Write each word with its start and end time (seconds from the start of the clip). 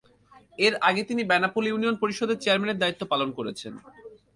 এর 0.59 0.73
আগে 0.87 1.01
তিনি 1.03 1.21
বেনাপোল 1.31 1.63
ইউনিয়ন 1.67 1.95
পরিষদ 2.01 2.29
চেয়ারম্যানের 2.43 2.81
দায়িত্ব 2.81 3.01
পালন 3.11 3.29
করেছেন। 3.37 3.73